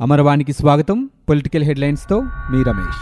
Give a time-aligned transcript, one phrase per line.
[0.00, 1.10] అమరవాణికి స్వాగతం.
[1.28, 3.00] పొలిటికల్ హెడ్లైన్స్తో మీ రమేష్.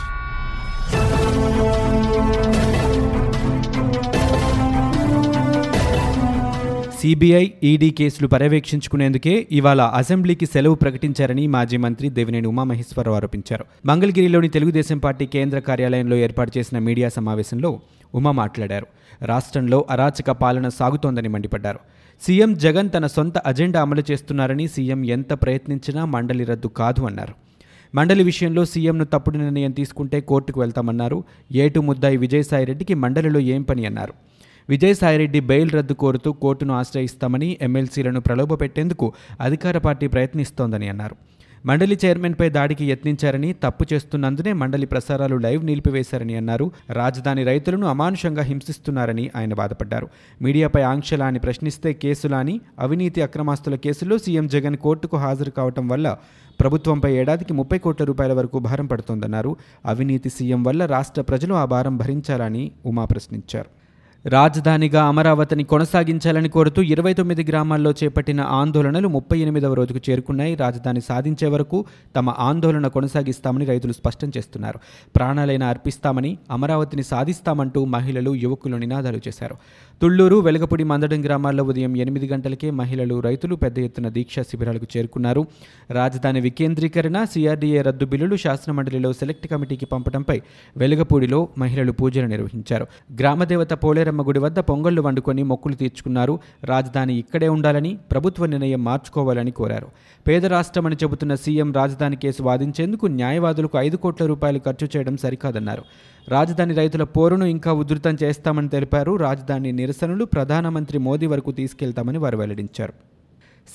[7.01, 13.65] సిబిఐ ఈడీ కేసులు పర్యవేక్షించుకునేందుకే ఇవాళ అసెంబ్లీకి సెలవు ప్రకటించారని మాజీ మంత్రి దేవినేని ఉమామహేశ్వరరావు ఆరోపించారు.
[13.87, 17.81] మంగళగిరిలోని తెలుగుదేశం పార్టీ కేంద్ర కార్యాలయంలో ఏర్పాటు చేసిన మీడియా సమావేశంలో
[18.15, 18.87] ఉమా మాట్లాడారు.
[19.23, 21.79] రాష్ట్రంలో అరాచక పాలన సాగుతోందని మండిపడ్డారు.
[22.23, 27.35] సీఎం జగన్ తన సొంత అజెండా అమలు చేస్తున్నారని సీఎం ఎంత ప్రయత్నించినా మండలి రద్దు కాదు అన్నారు.
[27.95, 31.25] మండలి విషయంలో సీఎంను తప్పుడు నిర్ణయం తీసుకుంటే కోర్టుకు వెళ్తామన్నారు.
[31.53, 34.15] ఏటు ముద్దాయి విజయసాయిరెడ్డికి మండలిలో ఏం పని అన్నారు.
[34.69, 41.17] విజయసాయిరెడ్డి బెయిల్ రద్దు కోరుతూ కోర్టును ఆశ్రయిస్తామని ఎమ్మెల్సీలను ప్రలోభపెట్టేందుకు అధికార పార్టీ ప్రయత్నిస్తోందని అన్నారు.
[41.67, 46.73] మండలి చైర్మన్పై దాడికి యత్నించారని తప్పు చేస్తున్నందునే మండలి ప్రసారాలు లైవ్ నిలిపివేశారని అన్నారు.
[46.91, 50.09] రాజధాని రైతులను అమానుషంగా హింసిస్తున్నారని ఆయన బాధపడ్డారు.
[50.43, 56.17] మీడియాపై ఆంక్షలాని ప్రశ్నిస్తే కేసులాని అవినీతి అక్రమాస్తుల కేసులో సీఎం జగన్ కోర్టుకు హాజరు కావటం వల్ల
[56.61, 59.57] ప్రభుత్వంపై ఏడాదికి ముప్పై కోట్ల రూపాయల వరకు భారం పడుతోందన్నారు.
[59.87, 63.78] అవినీతి సీఎం వల్ల రాష్ట్ర ప్రజలు ఆ భారం భరించాలని ఉమా ప్రశ్నించారు.
[64.29, 70.55] రాజధానిగా అమరావతిని కొనసాగించాలని కోరుతూ ఇరవై తొమ్మిది గ్రామాల్లో చేపట్టిన ఆందోళనలు ముప్పై ఎనిమిదవ రోజుకు చేరుకున్నాయి.
[70.55, 71.85] రాజధాని సాధించే వరకు
[72.17, 74.79] తమ ఆందోళన కొనసాగిస్తామని రైతులు స్పష్టం చేస్తున్నారు.
[75.17, 79.57] ప్రాణాలైన అర్పిస్తామని అమరావతిని సాధిస్తామంటూ మహిళలు యువకులు నినాదాలు చేశారు.
[80.03, 85.47] తుళ్ళూరు వెలగపూడి మందడం గ్రామాల్లో ఉదయం ఎనిమిది గంటలకే మహిళలు రైతులు పెద్ద ఎత్తున దీక్షా శిబిరాలకు చేరుకున్నారు.
[85.91, 90.41] రాజధాని వికేంద్రీకరణ సిఆర్డీఏ రద్దు బిల్లులు శాసనమండలిలో సెలెక్ట్ కమిటీకి పంపడంపై
[90.77, 92.87] వెలగపూడిలో మహిళలు పూజలు నిర్వహించారు.
[93.19, 96.39] గ్రామదేవత పోలేరమ్మ గుడి వద్ద పొంగళ్ళు వండుకొని మొక్కులు తీర్చుకున్నారు.
[96.65, 99.87] రాజధాని ఇక్కడే ఉండాలని ప్రభుత్వ నిర్ణయం మార్చుకోవాలని కోరారు.
[100.29, 105.83] పేద రాష్ట్రమని చెబుతున్న సీఎం రాజధాని కేసు వాదించేందుకు న్యాయవాదులకు ఐదు కోట్ల రూపాయలు ఖర్చు చేయడం సరికాదన్నారు.
[106.29, 109.17] రాజధాని రైతుల పోరును ఇంకా ఉధృతం చేస్తామని తెలిపారు.
[109.17, 113.08] రాజధాని నిరసనలు ప్రధానమంత్రి మోదీ వరకు తీసుకెళ్తామని వారు వెల్లడించారు.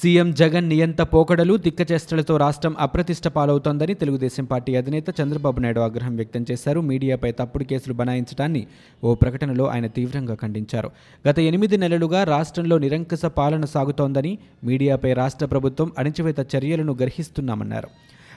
[0.02, 6.46] సీఎం జగన్ నియంత పోకడలు దిక్కచేష్టలతో రాష్ట్రం అప్రతిష్ట పాలవుతోందని తెలుగుదేశం పార్టీ అధినేత చంద్రబాబు నాయుడు ఆగ్రహం వ్యక్తం
[6.52, 6.80] చేశారు.
[6.82, 8.64] మీడియాపై తప్పుడు కేసులు బనాయించడాన్ని
[9.04, 10.90] ఓ ప్రకటనలో ఆయన తీవ్రంగా ఖండించారు.
[11.30, 14.34] గత ఎనిమిది నెలలుగా రాష్ట్రంలో నిరంకుశ పాలన సాగుతోందని
[14.64, 17.90] మీడియాపై రాష్ట్ర ప్రభుత్వం అణచివేత చర్యలను గర్హిస్తున్నామన్నారు.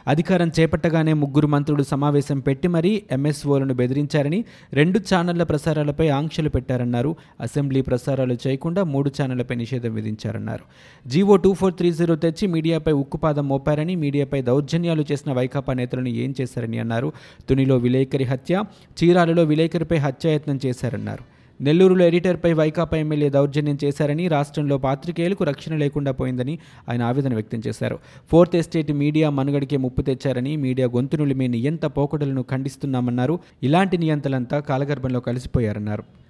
[0.09, 7.17] అధికారం చేపట్టగానే ముగ్గురు మంత్రులు సమావేశం పెట్టి మరీ ఎంఎస్ఓలను బెదిరించారని రెండు ఛానళ్ళ ప్రసారాలపై ఆంక్షలు పెట్టారన్నారు.
[7.41, 10.65] అసెంబ్లీ ప్రసారాలు చేయకుండా మూడు ఛానళ్ళపై నిషేధం విధించారన్నారు.
[11.09, 16.35] GO two four three zero తెచ్చి మీడియాపై ఉక్కుపాదం మోపారని మీడియాపై దౌర్జన్యాలు చేసిన వైకాపా నేతలను ఏం
[16.41, 17.13] చేశారని అన్నారు.
[17.49, 18.65] తునిలో విలేకరి హత్య
[19.05, 21.36] చీరాలలో విలేకరిపై హత్యాయత్నం చేశారన్నారు.
[21.61, 26.59] నెల్లూరులో ఎడిటర్పై వైకాపా ఎమ్మెల్యే దౌర్జన్యం చేశారని రాష్ట్రంలో పాత్రికేయులకు రక్షణ లేకుండా పోయిందని
[26.89, 27.99] ఆయన ఆవేదన వ్యక్తం చేశారు.
[28.31, 33.39] ఫోర్త్ ఎస్టేట్ మీడియా మనుగడికే ముప్పు తెచ్చారని మీడియా గొంతునులు మీ నియంత పోకడలను ఖండిస్తున్నామన్నారు.
[33.63, 36.26] ఇలాంటి నియంతలంతా కాలగర్భంలో కలిసిపోయారన్నారు.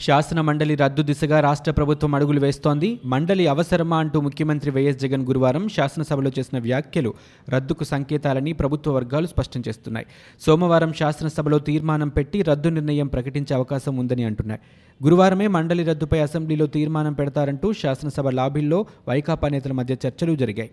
[0.00, 3.00] శాసన మండలి రద్దు దిశగా రాష్ట్ర ప్రభుత్వం అడుగులు వేస్తోంది.
[3.04, 7.14] మండలి అవసరమా అంటూ ముఖ్యమంత్రి వైఎస్ జగన్ గురువారం శాసనసభలో చేసిన వ్యాఖ్యలు
[7.48, 10.06] రద్దుకు సంకేతాలని ప్రభుత్వ వర్గాలు స్పష్టం చేస్తున్నాయి.
[10.40, 14.60] సోమవారం శాసనసభలో తీర్మానం పెట్టి రద్దు నిర్ణయం ప్రకటించే అవకాశం ఉందని అంటున్నాయి.
[15.04, 20.70] గురువారమే మండలి రద్దుపై అసెంబ్లీలో తీర్మానం పెడతారంటూ శాసనసభ లాబీల్లో వైకాపా నేతల మధ్య చర్చలు జరిగాయి.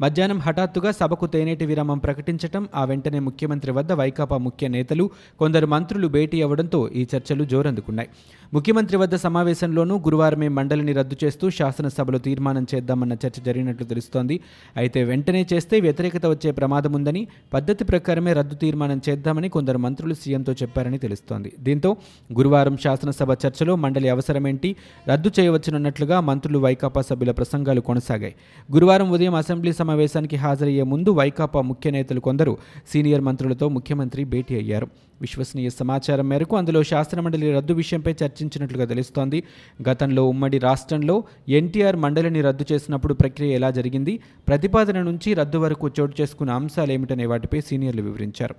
[0.00, 6.08] మధ్యాహ్నం హఠాత్తుగా సభకు తేనేటి విరామం ప్రకటించటం ఆ వెంటనే ముఖ్యమంత్రి వద్ద వైకాపా ముఖ్య నేతలు కొందరు మంత్రులు
[6.08, 8.08] భేటీ అవ్వడంతో ఈ చర్చలు జోరందుకున్నాయి.
[8.54, 14.40] ముఖ్యమంత్రి వద్ద సమావేశంలోనూ గురువారమే మండలిని రద్దు చేస్తూ శాసనసభలో తీర్మానం చేద్దామన్న చర్చ జరిగినట్లు తెలుస్తోంది.
[14.76, 20.52] అయితే వెంటనే చేస్తే వ్యతిరేకత వచ్చే ప్రమాదం ఉందని పద్ధతి ప్రకారమే రద్దు తీర్మానం చేద్దామని కొందరు మంత్రులు సీఎంతో
[20.52, 21.52] చెప్పారని తెలుస్తోంది.
[21.60, 21.96] దీంతో
[22.32, 24.76] గురువారం శాసనసభ చర్చలో మండలి అవసరమేంటి
[25.08, 28.34] రద్దు చేయవచ్చునన్నట్లుగా మంత్రులు వైకాపా సభ్యుల ప్రసంగాలు కొనసాగాయి.
[28.72, 34.88] గురువారం ఉదయం అసెంబ్లీ సమావేశానికి హాజరయ్యే ముందు వైకాపా ముఖ్య నేతలు కొందరు సీనియర్ మంత్రులతో ముఖ్యమంత్రి భేటీ అయ్యారు.
[35.20, 39.42] విశ్వసనీయ సమాచారం మేరకు అందులో శాసనమండలి రద్దు విషయంపై చర్చించినట్లుగా తెలుస్తోంది.
[39.88, 44.20] గతంలో ఉమ్మడి రాష్ట్రంలో ఎన్టీఆర్ మండలిని రద్దు చేసినప్పుడు ప్రక్రియ ఎలా జరిగింది?
[44.48, 48.54] ప్రతిపాదన నుంచి రద్దు వరకు చోటు చేసుకున్న అంశాలేమిటనే వాటిపై సీనియర్లు వివరించారు.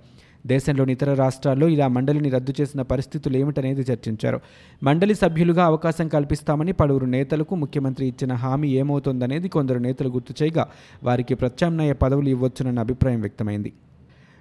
[0.46, 4.40] దేశంలోని ఇతర రాష్ట్రాల్లో ఇలా మండలిని రద్దు చేసిన పరిస్థితులు ఏమిటనేది చర్చించారు.
[4.82, 10.66] మండలి సభ్యులుగా అవకాశం కల్పిస్తామని పలువురు నేతలకు ముఖ్యమంత్రి ఇచ్చిన హామీ ఏమవుతోందనేది కొందరు నేతలు గుర్తు చేయగా
[11.02, 13.72] వారికి ప్రత్యామ్నాయ పదవులు ఇవ్వొచ్చునన్న అభిప్రాయం వ్యక్తమైంది.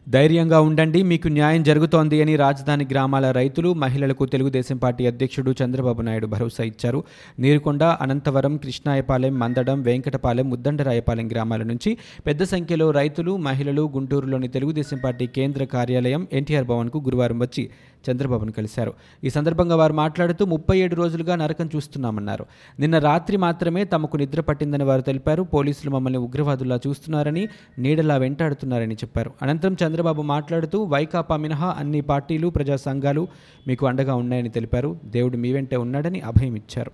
[0.09, 6.27] ధైర్యంగా ఉండండి మీకు న్యాయం జరుగుతోంది అని రాజధాని గ్రామాల రైతులు మహిళలకు తెలుగుదేశం పార్టీ అధ్యక్షుడు చంద్రబాబు నాయుడు
[6.27, 7.04] భరోసా ఇచ్చారు.
[7.39, 15.27] నీరుకొండ అనంతవరం కృష్ణాయపాలెం మందడం వెంకటపాలెం ముద్దండరాయపాలెం గ్రామాల నుంచి పెద్ద సంఖ్యలో రైతులు మహిళలు గుంటూరులోని తెలుగుదేశం పార్టీ
[15.27, 17.69] కేంద్ర కార్యాలయం ఎన్టీఆర్ భవన్కు గురువారం వచ్చి
[18.12, 18.94] చంద్రబాబును కలిశారు.
[19.24, 22.45] ఈ సందర్భంగా వారు మాట్లాడుతూ ముప్పై ఏడు రోజులుగా నరకం చూస్తున్నామన్నారు.
[22.80, 25.44] నిన్న రాత్రి మాత్రమే తమకు నిద్ర పట్టిందని వారు తెలిపారు.
[25.44, 27.48] పోలీసులు మమ్మల్ని ఉగ్రవాదుల్లా చూస్తున్నారని
[27.80, 29.31] నీడలా వెంటాడుతున్నారని చెప్పారు.
[29.42, 33.28] అనంతరం చంద్ర చంద్రబాబు మాట్లాడుతూ వైకాపా మినహా అన్ని పార్టీలు ప్రజా సంఘాలు
[33.68, 35.00] మీకు అండగా ఉన్నాయని తెలిపారు.
[35.06, 36.92] దేవుడు మీ వెంటే ఉన్నాడని అభయం ఇచ్చారు.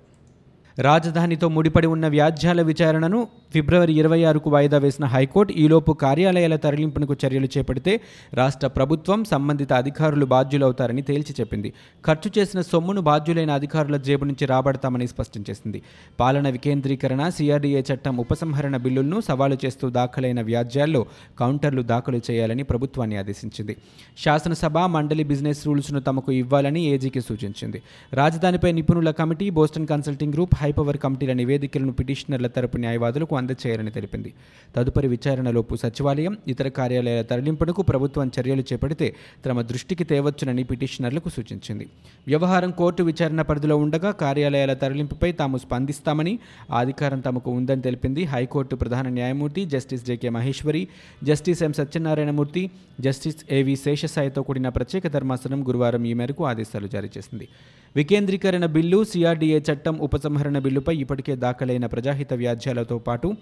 [0.81, 7.47] రాజధానితో ముడిపడి ఉన్న వ్యాజ్యాల విచారణను ఫిబ్రవరి ఇరవై ఆరుకు వాయిదా వేసిన హైకోర్టు ఈలోపు కార్యాలయాల తరలింపునకు చర్యలు
[7.57, 8.01] చేపడితే
[8.33, 11.73] రాష్ట్ర ప్రభుత్వం సంబంధిత అధికారులు బాధ్యులవుతారని తేల్చి చెప్పింది.
[12.05, 15.81] ఖర్చు చేసిన సొమ్మును బాధ్యులైన అధికారుల జేబు నుంచి రాబడతామని స్పష్టం చేసింది.
[16.19, 21.05] పాలన వికేంద్రీకరణ సిఆర్డీఏ చట్టం ఉపసంహరణ బిల్లులను సవాలు చేస్తూ దాఖలైన వ్యాజ్యాల్లో
[21.39, 23.75] కౌంటర్లు దాఖలు చేయాలని ప్రభుత్వాన్ని ఆదేశించింది.
[24.17, 27.81] శాసనసభ మండలి బిజినెస్ రూల్స్ను తమకు ఇవ్వాలని ఏజీకి సూచించింది.
[28.13, 34.33] రాజధానిపై నిపుణుల committee Boston consulting group high power కమిటీల నివేదికలను పిటిషనర్ల తరపు న్యాయవాదులకు అందచేయాలని తెలిపింది.
[34.75, 39.09] తదుపరి విచారణలోపు సచివాలయం ఇతర కార్యాలయాల తరలింపునకు ప్రభుత్వం చర్యలు చేపడితే
[39.45, 41.87] తమ దృష్టికి తేవచ్చునని పిటిషనర్లకు సూచించింది.
[42.27, 46.39] వ్యవహారం కోర్టు విచారణ పరిధిలో ఉండగా కార్యాలయాల తరలింపుపై తాము స్పందిస్తామని
[46.77, 48.23] అధికారం తమకు ఉందని తెలిపింది.
[48.33, 50.87] హైకోర్టు ప్రధాన న్యాయమూర్తి justice J K Maheshwari
[51.23, 52.63] justice M Satyanarayanamurthy
[52.99, 57.47] justice A V శేషసాయితో కూడిన ప్రత్యేక ధర్మాసనం గురువారం ఈ మేరకు ఆదేశాలు జారీ చేసింది.
[57.95, 63.33] వికేంద్రీకరణ బిల్లు సిఆర్డీఏ చట్టం ఉపసంహరణ బిల్లుపై ఇప్పటికే దాఖలైన ప్రజాహిత వ్యాజ్యాలతో పాటు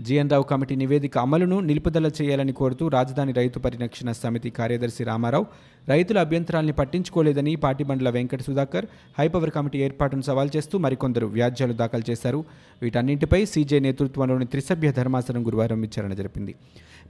[0.00, 5.46] జీఎన్ రావు కమిటీ నివేదిక అమలును నిలుపుదల చేయాలని కోరుతూ రాజధాని రైతు పరిరక్షణ సమితి కార్యదర్శి రామారావు
[5.88, 8.86] రైతుల అభ్యంతరాల్ని పట్టించుకోలేదని Patibandla Venkata Sudhakar
[9.18, 12.44] high power committee ఏర్పాటును సవాల్ చేస్తూ మరికొందరు వ్యాజ్యాలు దాఖలు చేశారు.
[12.82, 16.54] వీటన్నింటిపై సీజే నేతృత్వంలోని త్రిసభ్య ధర్మాసనం గురువారం విచారణ జరిపింది.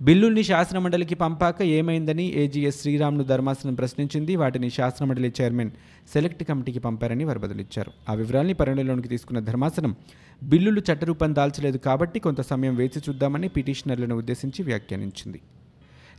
[0.02, 4.36] బిల్లుల్ని శాసనమండలికి పంపాక ఏమైందని ఏజీఎస్ శ్రీరామ్ను ధర్మాసనం ప్రశ్నించింది.
[4.36, 5.70] వాటిని శాసనమండలి చైర్మన్
[6.12, 7.92] సెలెక్ట్ కమిటీకి పంపారని వారు బదులిచ్చారు.
[8.08, 9.94] ఆ వివరాల్ని పరిగణలోనికి తీసుకున్న ధర్మాసనం
[10.42, 15.40] బిల్లులు చట్టరూపం దాల్చలేదు కాబట్టి కొంత సమయం వేచి చూద్దామని పిటిషనర్లను ఉద్దేశించి వ్యాఖ్యానించింది.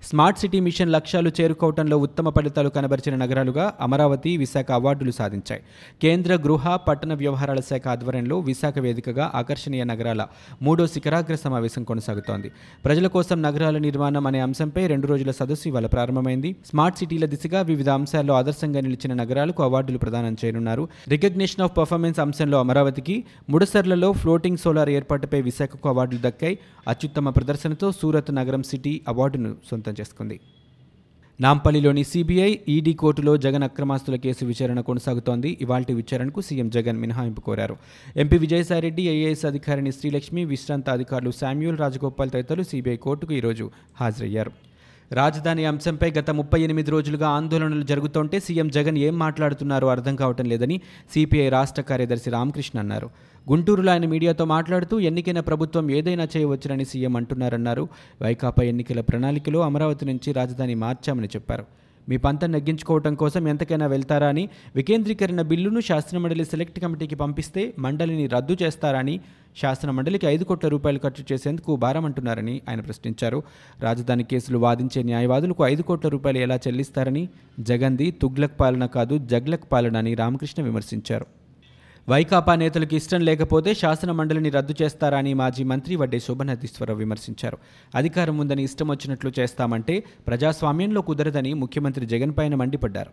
[0.04, 5.62] స్మార్ట్ సిటీ మిషన్ లక్ష్యాలు చేరుకోవడంలో ఉత్తమ ఫలితాలు కనబరిచిన నగరాలుగా అమరావతి విశాఖ అవార్డులు సాధించాయి.
[6.02, 10.28] కేంద్ర గృహ పట్టణ వ్యవహారాల శాఖ ఆధ్వర్యంలో విశాఖ వేదికగా ఆకర్షణీయ నగరాల
[10.62, 12.52] మూడో శిఖరాగ్ర సమావేశం కొనసాగుతోంది.
[12.86, 16.56] ప్రజల కోసం నగరాల నిర్మాణం అనే అంశంపై రెండు రోజుల సదస్సు ఇవాళ ప్రారంభమైంది.
[16.66, 20.88] స్మార్ట్ సిటీల దిశగా వివిధ అంశాల్లో ఆదర్శంగా నిలిచిన నగరాలకు అవార్డులు ప్రదానం చేయనున్నారు.
[21.08, 26.60] రికగ్నిషన్ ఆఫ్ పర్ఫార్మెన్స్ అంశంలో అమరావతికి ముడసర్లలో ఫ్లోటింగ్ సోలార్ ఏర్పాటుపై విశాఖకు అవార్డులు దక్కాయి.
[26.88, 30.40] అత్యుత్తమ ప్రదర్శనతో సూరత్ నగరం సిటీ అవార్డును సొంతం చేసుకుంది.
[31.42, 35.58] నాంపల్లిలోని సిబిఐ ఈడీ కోర్టులో జగన్ అక్రమాస్తుల కేసు విచారణ కొనసాగుతోంది.
[35.62, 37.78] ఇవాల్టి విచారణకు సీఎం జగన్ మినహాయింపు కోరారు.
[38.16, 43.72] ఎంపీ విజయసాయిరెడ్డి ఐఏఎస్ అధికారిని శ్రీలక్ష్మి విశ్రాంత అధికారులు శామ్యూల్ రాజగోపాల్ తదితరులు సిబిఐ కోర్టుకు ఈరోజు
[44.02, 44.52] హాజరయ్యారు.
[45.14, 50.82] రాజధాని అంశంపై గత ముప్పై ఎనిమిది రోజులుగా ఆందోళనలు జరుగుతుంటే సీఎం జగన్ ఏం మాట్లాడుతున్నారో అర్థం కావటం లేదని
[51.14, 53.10] సిపిఐ రాష్ట్ర కార్యదర్శి రామకృష్ణ అన్నారు.
[53.50, 57.88] గుంటూరులో ఆయన మీడియాతో మాట్లాడుతూ ఎన్నికైన ప్రభుత్వం ఏదైనా చేయవచ్చునని సీఎం అంటున్నారన్నారు.
[58.22, 61.66] వైకాపా ఎన్నికల ప్రణాళికలో అమరావతి నుంచి రాజధాని మార్చామని చెప్పారు.
[62.10, 68.58] మీ పంతం నెగ్గించుకోవటం కోసం ఎంతకైనా వెళ్తారా అని వికేంద్రీకరణ బిల్లును శాసనమండలి సెలెక్ట్ కమిటీకి పంపిస్తే మండలిని రద్దు
[68.64, 69.20] చేస్తారని
[69.58, 73.44] శాసనమండలికి ఐదు కోట్ల రూపాయలు ఖర్చు చేసేందుకు భారమంటున్నారని ఆయన ప్రశ్నించారు.
[73.80, 79.98] రాజధాని కేసులు వాదించే న్యాయవాదులకు ఐదు కోట్ల రూపాయలు ఎలా చెల్లిస్తారని జగంది తుగ్లక్ పాలన కాదు జగ్లక్ పాలన
[79.98, 81.41] అని రామకృష్ణ విమర్శించారు.
[82.10, 87.58] వైకాపా నేతలకు ఇష్టం లేకపోతే శాసన మండలిని రద్దు చేస్తారని మాజీ మంత్రి వడ్డే శోభనాధీశ్వరరావు విమర్శించారు.
[87.96, 93.10] అధికారం ఉందని ఇష్టం వచ్చినట్లు చేస్తామంటే ప్రజాస్వామ్యంలో కుదరదని ముఖ్యమంత్రి జగన్ పైన మండిపడ్డారు.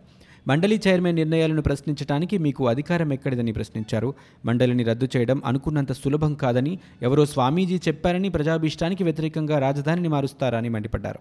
[0.47, 4.13] మండలి చైర్మన్ నిర్ణయాలను ప్రశ్నించడానికి మీకు అధికారం ఎక్కడిదని ప్రశ్నించారు.
[4.45, 11.19] మండలిని రద్దు చేయడం అనుకున్నంత సులభం కాదని ఎవరో స్వామీజీ చెప్పారని ప్రజాభీష్టానికి వ్యతిరేకంగా రాజధానిని మారుస్తారని మండిపడ్డారు.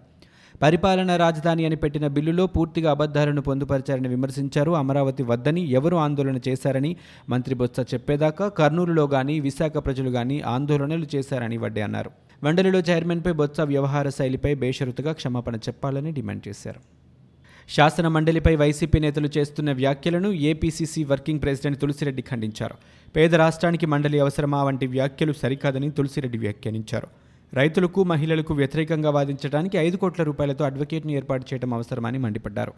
[0.62, 4.72] పరిపాలన రాజధాని అని పెట్టిన బిల్లులో పూర్తిగా అబద్ధాలను పొందుపరిచారని విమర్శించారు.
[4.72, 6.96] అమరావతి వద్దని ఎవరు ఆందోళన చేశారని
[7.28, 12.10] మంత్రి బొత్స చెప్పేదాకా కర్నూలులో కానీ విశాఖ ప్రజలు కానీ ఆందోళనలు చేశారని వడ్డే అన్నారు.
[12.43, 16.81] మండలిలో చైర్మన్పై బొత్స వ్యవహార శైలిపై బేషరతుగా క్షమాపణ చెప్పాలని డిమాండ్ చేశారు.
[17.71, 22.75] శాసన మండలిపై వైసీపీ నేతలు చేస్తున్న వ్యాఖ్యలను ఏపీసీసీ వర్కింగ్ ప్రెసిడెంట్ తులసిరెడ్డి ఖండించారు.
[23.16, 27.09] పేద రాష్ట్రానికి మండలి అవసరమా వంటి వ్యాఖ్యలు సరికాదని తులసిరెడ్డి వ్యాఖ్యానించారు.
[27.55, 32.73] రైతులకు మహిళలకు వ్యతిరేకంగా వాదించడానికి ఐదు కోట్ల రూపాయలతో అడ్వకేట్ను ఏర్పాటు చేయడం అవసరమని మండిపడ్డారు.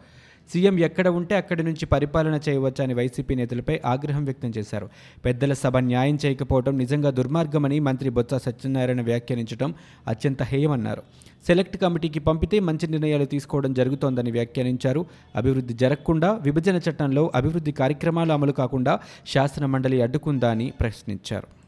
[0.52, 4.88] సీఎం ఎక్కడ ఉంటే అక్కడి నుంచి పరిపాలన చేయవచ్చని వైసీపీ నేతలపై ఆగ్రహం వ్యక్తం చేశారు.
[5.24, 9.74] పెద్దల సభ న్యాయం చేయకపోవడం నిజంగా దుర్మార్గమని మంత్రి బొత్స సత్యనారాయణ వ్యాఖ్యానించడం
[10.08, 11.02] అత్యంత హేయమన్నారు.
[11.46, 15.06] సెలెక్ట్ కమిటీకి పంపితే మంచి నిర్ణయాలు తీసుకోవడం జరుగుతోందని వ్యాఖ్యానించారు.
[15.36, 21.59] అభివృద్ధి జరగకుండా విభజన చట్టంలో అభివృద్ధి కార్యక్రమాలు అమలు కాకుండా శాసన మండలి అడ్డుకుందా అని ప్రశ్నించారు.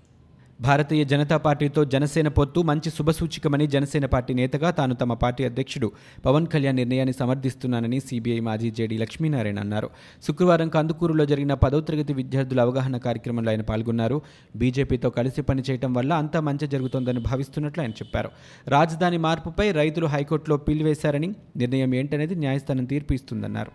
[0.65, 5.89] భారతీయ జనతా పార్టీతో జనసేన పొత్తు మంచి శుభసూచికమని జనసేన పార్టీ నేతగా తాను తమ పార్టీ అధ్యక్షుడు
[6.27, 9.91] పవన్ కళ్యాణ్ నిర్ణయాన్ని సమర్థిస్తున్నానని సిబిఐ మాజీ జేడీ లక్ష్మీనారాయణ అన్నారు.
[10.27, 14.23] శుక్రవారం కందుకూరులో జరిగిన పదో తరగతి విద్యార్థుల అవగాహన కార్యక్రమంలో ఆయన పాల్గొన్నారు.
[14.57, 18.31] బీజేపీతో కలిసి పనిచేయడం వల్ల అంతా మంచి జరుగుతోందని భావిస్తున్నట్లు ఆయన చెప్పారు.
[18.69, 23.73] రాజధాని మార్పుపై రైతులు హైకోర్టులో పిల్లివేశారని నిర్ణయం ఏంటనేది న్యాయస్థానం తీర్పు ఇస్తుందన్నారు.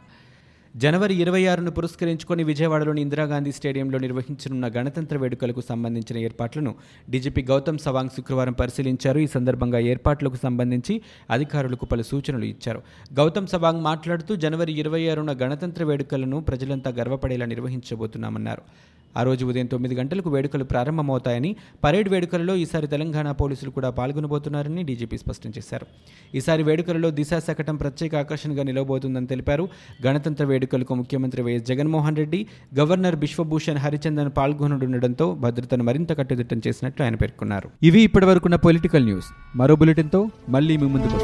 [0.84, 6.72] జనవరి ఇరవై ఆరును పురస్కరించుకొని విజయవాడలోని ఇందిరాగాంధీ స్టేడియంలో నిర్వహించనున్న గణతంత్ర వేడుకలకు సంబంధించిన ఏర్పాట్లను
[7.10, 9.20] డీజీపీ గౌతమ్ సవాంగ్ శుక్రవారం పరిశీలించారు.
[9.20, 10.96] ఈ సందర్భంగా ఏర్పాట్లకు సంబంధించి
[11.30, 12.82] అధికారులకు పలు సూచనలు ఇచ్చారు.
[13.14, 18.64] గౌతమ్ సవాంగ్ మాట్లాడుతూ జనవరి ఇరవై ఆరున గణతంత్ర వేడుకలను ప్రజలంతా గర్వపడేలా నిర్వహించబోతున్నామన్నారు.
[19.18, 21.52] ఆ రోజు ఉదయం తొమ్మిది గంటలకు వేడుకలు ప్రారంభమవుతాయని
[21.84, 25.86] పరేడ్ వేడుకలలో ఈసారి తెలంగాణ పోలీసులు కూడా పాల్గొనబోతున్నారని డీజీపీ స్పష్టం చేశారు.
[26.40, 29.66] ఈసారి వేడుకలలో దిశా శకటం ప్రత్యేక ఆకర్షణగా నిలవబోతుందని తెలిపారు.
[30.08, 32.42] గణతంత్ర వేడుకలకు ముఖ్యమంత్రి వైఎస్ జగన్మోహన్ రెడ్డి
[32.80, 37.70] గవర్నర్ బిశ్వభూషణ్ హరిచందన్ పాల్గొననుండటంతో భద్రతను మరింత కట్టుదిట్టం చేసినట్లు ఆయన పేర్కొన్నారు.
[37.90, 39.30] ఇవి ఇప్పటివరకున్న పొలిటికల్ న్యూస్.
[39.56, 40.22] మరో బులెటిన్తో
[40.58, 41.18] మళ్ళీ మీ ముందుకు